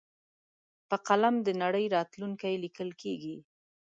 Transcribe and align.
په 0.89 0.95
قلم 1.07 1.35
د 1.43 1.49
نړۍ 1.63 1.85
راتلونکی 1.95 2.53
لیکل 2.63 2.89
کېږي. 3.01 3.37